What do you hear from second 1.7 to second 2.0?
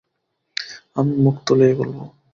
বলব।